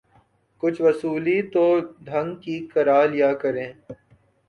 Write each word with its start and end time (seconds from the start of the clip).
کچھ 0.63 0.81
وصولی 0.81 1.41
تو 1.53 1.63
ڈھنگ 2.05 2.35
کی 2.35 2.59
کرا 2.73 2.99
لیا 3.05 3.33
کریں۔ 3.33 3.71